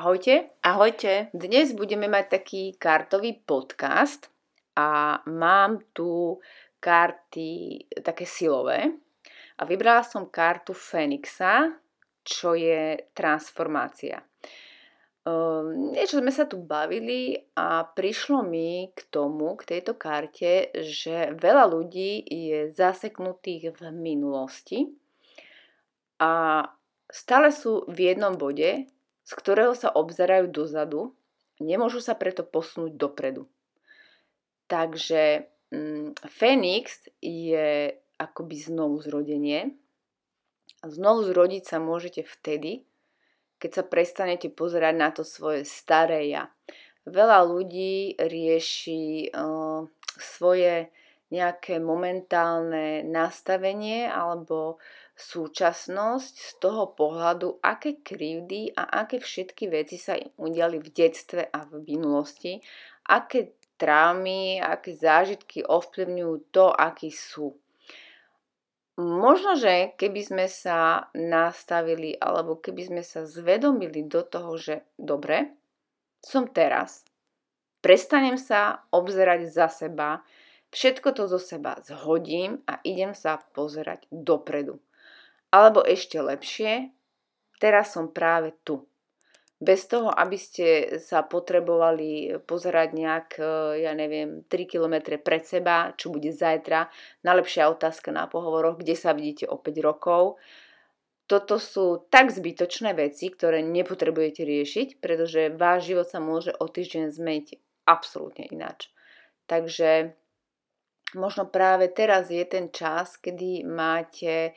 Ahojte. 0.00 0.56
Ahojte. 0.64 1.28
Dnes 1.36 1.76
budeme 1.76 2.08
mať 2.08 2.40
taký 2.40 2.72
kartový 2.80 3.36
podcast 3.36 4.32
a 4.72 5.20
mám 5.28 5.76
tu 5.92 6.40
karty 6.80 7.84
také 8.00 8.24
silové. 8.24 8.96
A 9.60 9.68
vybrala 9.68 10.00
som 10.00 10.32
kartu 10.32 10.72
Fenixa, 10.72 11.76
čo 12.24 12.56
je 12.56 13.12
transformácia. 13.12 14.24
Um, 15.28 15.92
niečo 15.92 16.24
sme 16.24 16.32
sa 16.32 16.48
tu 16.48 16.64
bavili 16.64 17.36
a 17.52 17.84
prišlo 17.84 18.40
mi 18.40 18.88
k 18.96 19.04
tomu, 19.12 19.52
k 19.60 19.68
tejto 19.76 20.00
karte, 20.00 20.72
že 20.80 21.36
veľa 21.36 21.68
ľudí 21.68 22.24
je 22.24 22.72
zaseknutých 22.72 23.76
v 23.76 23.92
minulosti 23.92 24.96
a 26.16 26.64
stále 27.12 27.52
sú 27.52 27.84
v 27.84 28.16
jednom 28.16 28.40
bode, 28.40 28.88
z 29.30 29.32
ktorého 29.38 29.78
sa 29.78 29.94
obzerajú 29.94 30.50
dozadu, 30.50 31.14
nemôžu 31.62 32.02
sa 32.02 32.18
preto 32.18 32.42
posunúť 32.42 32.98
dopredu. 32.98 33.46
Takže 34.66 35.46
mm, 35.70 36.18
Fénix 36.26 37.06
je 37.22 37.94
akoby 38.18 38.56
znovu 38.58 38.98
zrodenie. 38.98 39.78
A 40.82 40.90
znovu 40.90 41.30
zrodiť 41.30 41.62
sa 41.62 41.78
môžete 41.78 42.26
vtedy, 42.26 42.82
keď 43.62 43.70
sa 43.70 43.84
prestanete 43.86 44.50
pozerať 44.50 44.94
na 44.98 45.14
to 45.14 45.22
svoje 45.22 45.62
staré 45.62 46.26
ja. 46.26 46.50
Veľa 47.06 47.46
ľudí 47.46 48.18
rieši 48.18 49.30
uh, 49.30 49.86
svoje 50.18 50.90
nejaké 51.30 51.78
momentálne 51.78 53.06
nastavenie 53.06 54.10
alebo 54.10 54.82
súčasnosť 55.14 56.34
z 56.34 56.50
toho 56.58 56.90
pohľadu, 56.96 57.62
aké 57.62 58.02
krivdy 58.02 58.74
a 58.74 59.04
aké 59.04 59.22
všetky 59.22 59.70
veci 59.70 60.00
sa 60.00 60.16
im 60.16 60.32
udiali 60.40 60.82
v 60.82 60.88
detstve 60.90 61.46
a 61.46 61.62
v 61.68 61.86
minulosti, 61.86 62.58
aké 63.06 63.54
traumy, 63.80 64.60
aké 64.60 64.92
zážitky 64.92 65.64
ovplyvňujú 65.64 66.34
to, 66.52 66.72
akí 66.72 67.12
sú. 67.12 67.56
Možno, 69.00 69.56
že 69.56 69.96
keby 69.96 70.20
sme 70.20 70.46
sa 70.50 71.08
nastavili 71.16 72.12
alebo 72.20 72.60
keby 72.60 72.92
sme 72.92 73.02
sa 73.06 73.24
zvedomili 73.24 74.04
do 74.04 74.20
toho, 74.20 74.60
že 74.60 74.84
dobre, 75.00 75.56
som 76.20 76.44
teraz, 76.44 77.08
prestanem 77.80 78.36
sa 78.36 78.84
obzerať 78.92 79.48
za 79.48 79.72
seba, 79.72 80.20
všetko 80.70 81.14
to 81.14 81.30
zo 81.30 81.38
seba 81.38 81.78
zhodím 81.82 82.62
a 82.66 82.78
idem 82.82 83.14
sa 83.14 83.42
pozerať 83.54 84.06
dopredu. 84.10 84.78
Alebo 85.50 85.82
ešte 85.82 86.22
lepšie, 86.22 86.94
teraz 87.58 87.94
som 87.94 88.10
práve 88.10 88.54
tu. 88.62 88.86
Bez 89.60 89.84
toho, 89.92 90.08
aby 90.08 90.40
ste 90.40 90.96
sa 90.96 91.20
potrebovali 91.20 92.40
pozerať 92.48 92.88
nejak, 92.96 93.28
e, 93.36 93.44
ja 93.84 93.92
neviem, 93.92 94.40
3 94.48 94.64
km 94.64 95.20
pred 95.20 95.44
seba, 95.44 95.92
čo 96.00 96.08
bude 96.08 96.32
zajtra. 96.32 96.88
Najlepšia 97.28 97.68
otázka 97.68 98.08
na 98.08 98.24
pohovoroch, 98.24 98.80
kde 98.80 98.96
sa 98.96 99.12
vidíte 99.12 99.44
o 99.52 99.60
5 99.60 99.84
rokov. 99.84 100.40
Toto 101.28 101.60
sú 101.60 102.08
tak 102.08 102.32
zbytočné 102.32 102.96
veci, 102.96 103.28
ktoré 103.28 103.60
nepotrebujete 103.60 104.48
riešiť, 104.48 104.88
pretože 104.96 105.52
váš 105.52 105.92
život 105.92 106.08
sa 106.08 106.24
môže 106.24 106.56
o 106.56 106.64
týždeň 106.64 107.12
zmeniť 107.12 107.46
absolútne 107.84 108.48
ináč. 108.48 108.88
Takže 109.44 110.16
možno 111.14 111.46
práve 111.46 111.90
teraz 111.90 112.30
je 112.30 112.42
ten 112.46 112.70
čas, 112.70 113.18
kedy 113.18 113.66
máte 113.66 114.54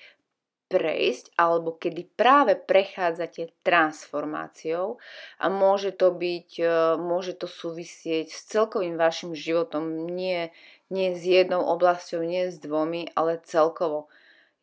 prejsť 0.74 1.38
alebo 1.38 1.78
kedy 1.78 2.18
práve 2.18 2.58
prechádzate 2.58 3.54
transformáciou 3.62 4.98
a 5.38 5.46
môže 5.54 5.94
to 5.94 6.10
byť, 6.10 6.50
e, 6.58 6.66
môže 6.98 7.38
to 7.38 7.46
súvisieť 7.46 8.34
s 8.34 8.50
celkovým 8.50 8.98
vašim 8.98 9.38
životom, 9.38 10.10
nie, 10.10 10.50
nie 10.90 11.14
s 11.14 11.22
jednou 11.22 11.62
oblasťou, 11.62 12.26
nie 12.26 12.50
s 12.50 12.58
dvomi, 12.58 13.14
ale 13.14 13.38
celkovo. 13.46 14.10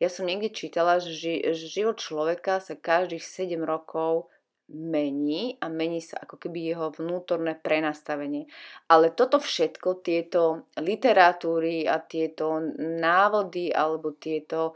Ja 0.03 0.11
som 0.11 0.27
niekde 0.27 0.51
čítala, 0.51 0.99
že, 0.99 1.15
ži, 1.15 1.35
že 1.55 1.65
život 1.69 2.01
človeka 2.01 2.59
sa 2.59 2.75
každých 2.75 3.23
7 3.23 3.63
rokov 3.63 4.27
mení 4.71 5.59
a 5.59 5.67
mení 5.67 5.99
sa 5.99 6.23
ako 6.23 6.39
keby 6.39 6.71
jeho 6.71 6.87
vnútorné 6.95 7.59
prenastavenie. 7.59 8.47
Ale 8.87 9.11
toto 9.11 9.37
všetko, 9.37 9.99
tieto 9.99 10.71
literatúry 10.79 11.85
a 11.85 11.99
tieto 11.99 12.59
návody 12.79 13.69
alebo 13.69 14.15
tieto 14.15 14.73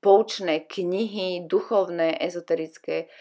poučné 0.00 0.64
knihy, 0.64 1.44
duchovné, 1.44 2.16
ezoterické. 2.20 3.12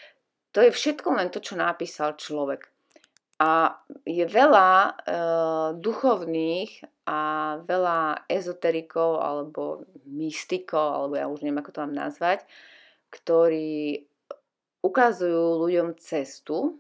To 0.56 0.64
je 0.64 0.72
všetko 0.72 1.08
len 1.20 1.28
to, 1.32 1.44
čo 1.44 1.60
napísal 1.60 2.16
človek. 2.16 2.72
A 3.36 3.76
je 4.08 4.24
veľa 4.24 4.70
e, 4.72 4.92
duchovných 5.76 7.04
a 7.12 7.20
veľa 7.60 8.32
ezoterikov 8.32 9.20
alebo 9.20 9.84
mystikov, 10.08 10.88
alebo 11.04 11.14
ja 11.20 11.28
už 11.28 11.44
neviem, 11.44 11.60
ako 11.60 11.72
to 11.76 11.84
mám 11.84 11.96
nazvať, 12.08 12.48
ktorí 13.12 14.08
ukazujú 14.86 15.66
ľuďom 15.66 15.98
cestu. 15.98 16.78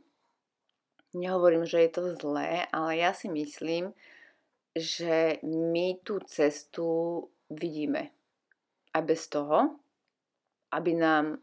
Nehovorím, 1.17 1.66
že 1.66 1.81
je 1.88 1.89
to 1.89 2.03
zlé, 2.13 2.69
ale 2.69 3.01
ja 3.01 3.16
si 3.17 3.31
myslím, 3.31 3.95
že 4.75 5.39
my 5.41 5.97
tú 6.05 6.21
cestu 6.27 6.85
vidíme. 7.49 8.11
A 8.93 9.01
bez 9.01 9.25
toho, 9.31 9.79
aby 10.75 10.91
nám 10.93 11.39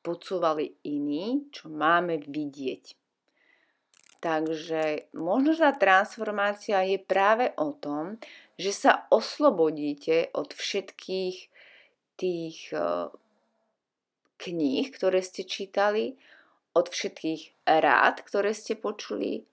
podsúvali 0.00 0.78
iní, 0.86 1.50
čo 1.50 1.66
máme 1.66 2.22
vidieť. 2.22 2.94
Takže 4.22 5.12
možno 5.18 5.52
tá 5.58 5.74
transformácia 5.74 6.82
je 6.86 6.98
práve 7.02 7.50
o 7.58 7.74
tom, 7.74 8.16
že 8.56 8.72
sa 8.72 8.92
oslobodíte 9.10 10.30
od 10.32 10.54
všetkých 10.54 11.36
tých 12.16 12.58
uh, 12.72 13.12
kníh, 14.36 14.88
ktoré 14.92 15.20
ste 15.24 15.44
čítali, 15.44 16.16
od 16.76 16.92
všetkých 16.92 17.64
rád, 17.64 18.20
ktoré 18.20 18.52
ste 18.52 18.76
počuli 18.76 19.48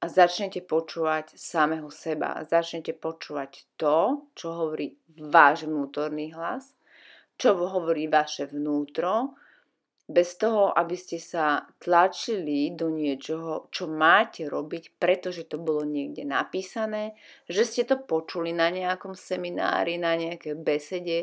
a 0.00 0.08
začnete 0.08 0.64
počúvať 0.64 1.36
samého 1.36 1.92
seba. 1.92 2.40
Začnete 2.40 2.96
počúvať 2.96 3.68
to, 3.76 4.24
čo 4.32 4.46
hovorí 4.56 4.96
váš 5.12 5.68
vnútorný 5.68 6.32
hlas 6.32 6.78
čo 7.38 7.54
hovorí 7.54 8.10
vaše 8.10 8.50
vnútro, 8.50 9.38
bez 10.08 10.40
toho, 10.40 10.72
aby 10.72 10.96
ste 10.96 11.20
sa 11.20 11.68
tlačili 11.78 12.72
do 12.74 12.88
niečoho, 12.88 13.68
čo 13.68 13.86
máte 13.86 14.48
robiť, 14.48 14.98
pretože 14.98 15.46
to 15.46 15.60
bolo 15.60 15.84
niekde 15.84 16.24
napísané, 16.24 17.14
že 17.46 17.62
ste 17.62 17.82
to 17.84 18.00
počuli 18.00 18.50
na 18.56 18.72
nejakom 18.72 19.12
seminári, 19.12 20.00
na 20.00 20.16
nejakej 20.16 20.56
besede, 20.58 21.18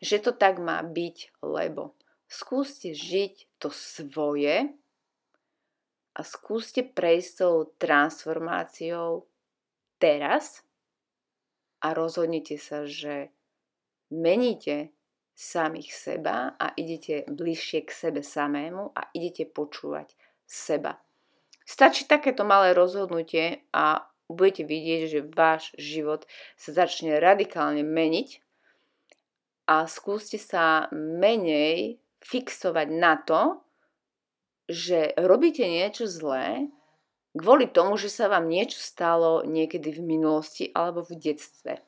že 0.00 0.22
to 0.22 0.32
tak 0.32 0.62
má 0.62 0.80
byť, 0.80 1.42
lebo 1.42 1.92
skúste 2.30 2.94
žiť 2.94 3.58
to 3.58 3.74
svoje 3.74 4.70
a 6.14 6.20
skúste 6.22 6.86
prejsť 6.86 7.30
tou 7.42 7.74
transformáciou 7.82 9.26
teraz 9.98 10.62
a 11.82 11.90
rozhodnite 11.90 12.54
sa, 12.54 12.86
že 12.86 13.34
meníte 14.14 14.94
samých 15.34 15.90
seba 15.90 16.54
a 16.54 16.70
idete 16.78 17.26
bližšie 17.26 17.82
k 17.82 17.90
sebe 17.90 18.20
samému 18.22 18.94
a 18.94 19.10
idete 19.16 19.48
počúvať 19.50 20.14
seba. 20.46 21.02
Stačí 21.64 22.04
takéto 22.04 22.44
malé 22.46 22.76
rozhodnutie 22.76 23.64
a 23.72 24.06
budete 24.28 24.68
vidieť, 24.68 25.02
že 25.08 25.20
váš 25.32 25.74
život 25.80 26.26
sa 26.54 26.70
začne 26.74 27.18
radikálne 27.18 27.82
meniť 27.82 28.42
a 29.70 29.86
skúste 29.86 30.36
sa 30.36 30.90
menej 30.92 32.02
fixovať 32.20 32.88
na 32.92 33.16
to, 33.20 33.60
že 34.70 35.16
robíte 35.18 35.66
niečo 35.66 36.06
zlé 36.06 36.70
kvôli 37.34 37.70
tomu, 37.70 37.94
že 37.94 38.10
sa 38.10 38.26
vám 38.26 38.50
niečo 38.50 38.78
stalo 38.78 39.46
niekedy 39.46 39.94
v 39.94 40.02
minulosti 40.02 40.70
alebo 40.74 41.06
v 41.06 41.14
detstve. 41.18 41.78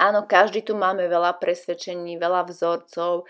Áno, 0.00 0.24
každý 0.24 0.64
tu 0.64 0.74
máme 0.74 1.06
veľa 1.06 1.38
presvedčení, 1.38 2.18
veľa 2.18 2.48
vzorcov, 2.48 3.28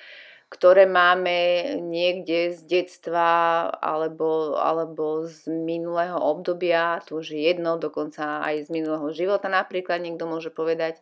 ktoré 0.53 0.85
máme 0.85 1.65
niekde 1.81 2.53
z 2.53 2.61
detstva 2.69 3.69
alebo, 3.81 4.57
alebo 4.57 5.25
z 5.25 5.49
minulého 5.49 6.17
obdobia, 6.17 7.01
to 7.09 7.25
už 7.25 7.33
je 7.33 7.41
jedno, 7.41 7.81
dokonca 7.81 8.45
aj 8.45 8.69
z 8.69 8.69
minulého 8.69 9.09
života 9.17 9.49
napríklad 9.49 10.05
niekto 10.05 10.29
môže 10.29 10.53
povedať, 10.53 11.01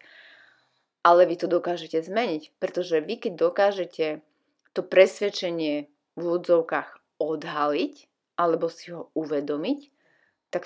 ale 1.03 1.27
vy 1.27 1.35
to 1.35 1.47
dokážete 1.51 1.99
zmeniť, 1.99 2.55
pretože 2.63 3.03
vy 3.03 3.27
keď 3.27 3.33
dokážete 3.35 4.07
to 4.73 4.87
presvedčenie 4.87 5.91
v 6.15 6.21
úvodzovkách 6.21 7.21
odhaliť 7.21 7.95
alebo 8.41 8.73
si 8.73 8.95
ho 8.95 9.13
uvedomiť, 9.13 9.81
tak, 10.49 10.65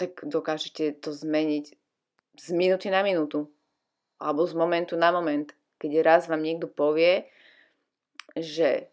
tak 0.00 0.24
dokážete 0.24 0.96
to 0.98 1.12
zmeniť 1.12 1.76
z 2.36 2.46
minúty 2.52 2.88
na 2.88 3.04
minútu 3.04 3.52
alebo 4.16 4.48
z 4.48 4.56
momentu 4.56 4.96
na 4.96 5.12
moment, 5.12 5.52
keď 5.76 6.00
raz 6.00 6.22
vám 6.24 6.40
niekto 6.40 6.68
povie, 6.68 7.28
že 8.32 8.88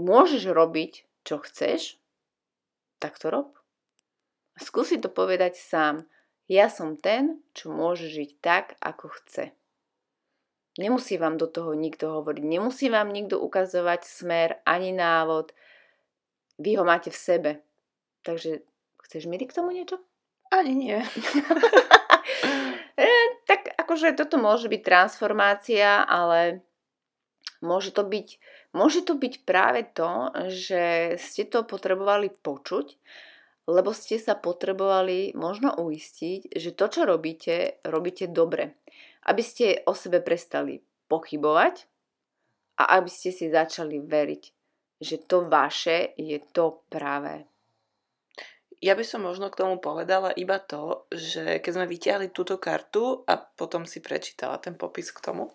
môžeš 0.00 0.48
robiť, 0.48 1.04
čo 1.24 1.40
chceš, 1.44 2.00
tak 2.96 3.20
to 3.20 3.28
rob. 3.28 3.52
Skúsi 4.56 4.96
to 4.96 5.12
povedať 5.12 5.60
sám. 5.60 6.08
Ja 6.48 6.72
som 6.72 6.96
ten, 6.96 7.44
čo 7.52 7.68
môže 7.68 8.08
žiť 8.08 8.40
tak, 8.40 8.80
ako 8.80 9.12
chce. 9.20 9.52
Nemusí 10.76 11.16
vám 11.16 11.40
do 11.40 11.48
toho 11.48 11.72
nikto 11.72 12.20
hovoriť, 12.20 12.44
nemusí 12.44 12.92
vám 12.92 13.08
nikto 13.08 13.40
ukazovať 13.40 14.04
smer 14.04 14.48
ani 14.68 14.92
návod. 14.92 15.56
Vy 16.60 16.76
ho 16.76 16.84
máte 16.84 17.08
v 17.08 17.16
sebe. 17.16 17.50
Takže 18.20 18.60
chceš 19.08 19.24
mi 19.24 19.40
k 19.40 19.56
tomu 19.56 19.72
niečo? 19.72 19.96
Ani 20.52 20.76
nie. 20.76 20.96
e, 23.00 23.08
tak 23.48 23.72
akože 23.80 24.20
toto 24.20 24.36
môže 24.36 24.68
byť 24.68 24.82
transformácia, 24.84 26.04
ale 26.04 26.60
môže 27.64 27.96
to 27.96 28.04
byť, 28.04 28.28
môže 28.76 29.00
to 29.00 29.16
byť 29.16 29.48
práve 29.48 29.88
to, 29.96 30.28
že 30.52 31.16
ste 31.16 31.48
to 31.48 31.64
potrebovali 31.64 32.28
počuť 32.30 33.00
lebo 33.66 33.90
ste 33.90 34.16
sa 34.22 34.38
potrebovali 34.38 35.34
možno 35.34 35.74
uistiť, 35.74 36.54
že 36.54 36.70
to, 36.72 36.86
čo 36.86 37.02
robíte, 37.02 37.82
robíte 37.82 38.30
dobre. 38.30 38.78
Aby 39.26 39.42
ste 39.42 39.82
o 39.90 39.92
sebe 39.92 40.22
prestali 40.22 40.78
pochybovať 41.10 41.86
a 42.78 43.02
aby 43.02 43.10
ste 43.10 43.34
si 43.34 43.50
začali 43.50 43.98
veriť, 43.98 44.42
že 45.02 45.16
to 45.26 45.50
vaše 45.50 46.14
je 46.14 46.38
to 46.54 46.86
práve. 46.86 47.42
Ja 48.84 48.92
by 48.92 49.02
som 49.02 49.24
možno 49.24 49.48
k 49.48 49.58
tomu 49.64 49.80
povedala 49.80 50.30
iba 50.36 50.60
to, 50.60 51.08
že 51.08 51.58
keď 51.64 51.72
sme 51.72 51.86
vyťahli 51.88 52.28
túto 52.30 52.60
kartu 52.60 53.24
a 53.24 53.40
potom 53.40 53.88
si 53.88 54.04
prečítala 54.04 54.60
ten 54.60 54.76
popis 54.76 55.10
k 55.10 55.24
tomu, 55.24 55.48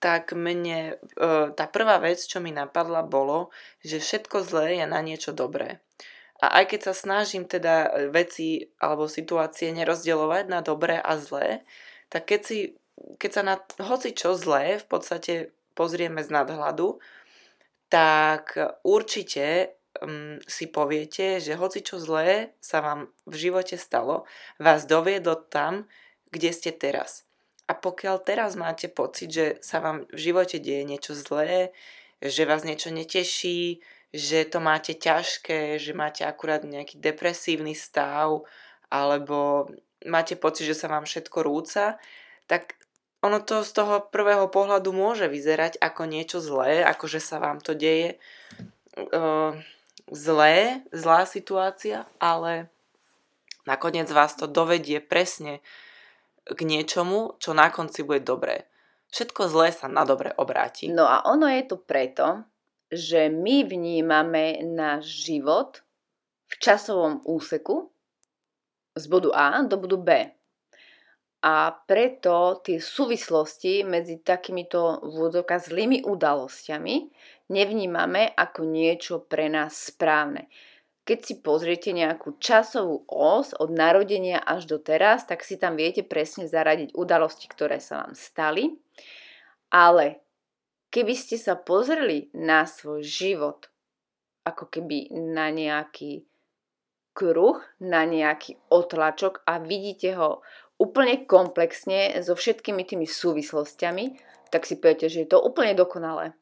tak 0.00 0.32
mne 0.32 0.96
e, 0.96 1.22
tá 1.52 1.64
prvá 1.68 2.00
vec, 2.00 2.24
čo 2.24 2.40
mi 2.40 2.56
napadla, 2.56 3.04
bolo, 3.04 3.52
že 3.84 4.00
všetko 4.00 4.40
zlé 4.48 4.80
je 4.80 4.86
na 4.88 5.04
niečo 5.04 5.36
dobré. 5.36 5.84
A 6.40 6.60
aj 6.60 6.72
keď 6.72 6.80
sa 6.90 6.94
snažím 6.96 7.44
teda 7.44 7.88
e, 7.88 7.88
veci 8.08 8.64
alebo 8.80 9.04
situácie 9.04 9.72
nerozdielovať 9.76 10.44
na 10.48 10.64
dobré 10.64 10.96
a 10.96 11.20
zlé, 11.20 11.64
tak 12.08 12.32
keď, 12.32 12.40
si, 12.42 12.58
keď 13.20 13.30
sa 13.30 13.42
na 13.44 13.54
hoci 13.84 14.16
čo 14.16 14.32
zlé 14.34 14.80
v 14.80 14.86
podstate 14.88 15.34
pozrieme 15.76 16.24
z 16.24 16.32
nadhľadu, 16.32 16.98
tak 17.90 18.54
určite 18.86 19.76
um, 19.98 20.38
si 20.46 20.70
poviete, 20.70 21.42
že 21.42 21.58
hoci 21.58 21.82
čo 21.82 21.98
zlé 21.98 22.54
sa 22.62 22.80
vám 22.80 23.10
v 23.26 23.34
živote 23.34 23.74
stalo, 23.74 24.24
vás 24.62 24.86
doviedlo 24.86 25.34
tam, 25.50 25.90
kde 26.30 26.50
ste 26.54 26.70
teraz. 26.70 27.26
A 27.66 27.74
pokiaľ 27.74 28.16
teraz 28.22 28.58
máte 28.58 28.90
pocit, 28.90 29.30
že 29.30 29.46
sa 29.62 29.78
vám 29.78 30.06
v 30.10 30.18
živote 30.18 30.58
deje 30.58 30.82
niečo 30.86 31.14
zlé, 31.14 31.70
že 32.18 32.42
vás 32.46 32.66
niečo 32.66 32.90
neteší, 32.90 33.82
že 34.10 34.42
to 34.46 34.58
máte 34.58 34.98
ťažké, 34.98 35.78
že 35.78 35.94
máte 35.94 36.26
akurát 36.26 36.66
nejaký 36.66 36.98
depresívny 36.98 37.78
stav, 37.78 38.42
alebo 38.90 39.70
máte 40.06 40.34
pocit, 40.34 40.66
že 40.66 40.74
sa 40.74 40.90
vám 40.90 41.06
všetko 41.06 41.38
rúca, 41.46 42.02
tak 42.50 42.74
ono 43.22 43.38
to 43.38 43.62
z 43.62 43.70
toho 43.76 44.02
prvého 44.08 44.48
pohľadu 44.48 44.90
môže 44.90 45.28
vyzerať 45.28 45.78
ako 45.78 46.02
niečo 46.08 46.40
zlé, 46.40 46.82
ako 46.82 47.04
že 47.06 47.20
sa 47.20 47.38
vám 47.38 47.60
to 47.62 47.76
deje 47.76 48.16
zlé, 50.10 50.82
zlá 50.90 51.28
situácia, 51.28 52.08
ale 52.18 52.66
nakoniec 53.68 54.10
vás 54.10 54.34
to 54.34 54.50
dovedie 54.50 54.98
presne 54.98 55.62
k 56.48 56.60
niečomu, 56.66 57.38
čo 57.38 57.54
na 57.54 57.70
konci 57.70 58.02
bude 58.02 58.24
dobré. 58.24 58.66
Všetko 59.14 59.46
zlé 59.46 59.68
sa 59.70 59.86
na 59.86 60.02
dobre 60.02 60.34
obráti. 60.34 60.90
No 60.90 61.06
a 61.06 61.22
ono 61.28 61.46
je 61.46 61.62
to 61.66 61.76
preto, 61.78 62.42
že 62.90 63.30
my 63.30 63.64
vnímame 63.64 64.60
náš 64.66 65.30
život 65.30 65.86
v 66.50 66.54
časovom 66.58 67.22
úseku 67.22 67.94
z 68.98 69.04
bodu 69.06 69.30
A 69.32 69.62
do 69.62 69.78
bodu 69.78 69.98
B. 69.98 70.10
A 71.40 71.72
preto 71.72 72.60
tie 72.60 72.76
súvislosti 72.76 73.80
medzi 73.80 74.20
takýmito 74.20 75.00
vôdzovka 75.00 75.56
zlými 75.56 76.04
udalosťami 76.04 76.96
nevnímame 77.48 78.36
ako 78.36 78.68
niečo 78.68 79.24
pre 79.24 79.48
nás 79.48 79.72
správne. 79.88 80.52
Keď 81.08 81.18
si 81.24 81.34
pozriete 81.40 81.96
nejakú 81.96 82.36
časovú 82.36 83.08
os 83.08 83.56
od 83.56 83.72
narodenia 83.72 84.44
až 84.44 84.68
do 84.68 84.76
teraz, 84.76 85.24
tak 85.24 85.40
si 85.40 85.56
tam 85.56 85.80
viete 85.80 86.04
presne 86.04 86.44
zaradiť 86.44 86.92
udalosti, 86.92 87.48
ktoré 87.48 87.80
sa 87.80 88.04
vám 88.04 88.12
stali. 88.12 88.76
Ale 89.72 90.20
Keby 90.90 91.14
ste 91.14 91.38
sa 91.38 91.54
pozreli 91.54 92.34
na 92.34 92.66
svoj 92.66 93.06
život 93.06 93.70
ako 94.42 94.66
keby 94.66 95.14
na 95.14 95.52
nejaký 95.54 96.26
kruh, 97.12 97.58
na 97.82 98.06
nejaký 98.06 98.56
otlačok 98.70 99.44
a 99.44 99.60
vidíte 99.60 100.16
ho 100.16 100.40
úplne 100.80 101.28
komplexne 101.28 102.16
so 102.24 102.32
všetkými 102.32 102.82
tými 102.88 103.04
súvislostiami, 103.04 104.16
tak 104.48 104.64
si 104.64 104.80
poviete, 104.80 105.12
že 105.12 105.26
je 105.26 105.30
to 105.30 105.38
úplne 105.44 105.76
dokonalé. 105.76 106.32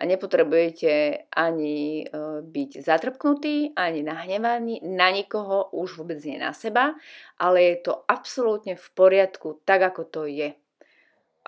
A 0.00 0.08
nepotrebujete 0.08 1.26
ani 1.28 2.08
e, 2.08 2.40
byť 2.40 2.70
zatrpknutý, 2.80 3.76
ani 3.76 4.00
nahnevaný 4.00 4.80
na 4.80 5.12
nikoho, 5.12 5.68
už 5.76 6.00
vôbec 6.00 6.24
nie 6.24 6.40
na 6.40 6.56
seba, 6.56 6.96
ale 7.36 7.76
je 7.76 7.76
to 7.84 7.92
absolútne 8.08 8.80
v 8.80 8.86
poriadku, 8.96 9.60
tak 9.68 9.92
ako 9.92 10.08
to 10.08 10.22
je. 10.24 10.56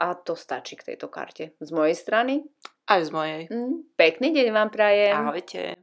A 0.03 0.19
to 0.19 0.35
stačí 0.35 0.75
k 0.75 0.93
tejto 0.93 1.07
karte. 1.07 1.55
Z 1.63 1.71
mojej 1.71 1.95
strany. 1.95 2.43
Aj 2.91 2.99
z 2.99 3.11
mojej. 3.15 3.43
Mm, 3.47 3.87
pekný 3.95 4.35
deň 4.35 4.47
vám 4.51 4.69
prajem. 4.75 5.15
Ahojte. 5.15 5.79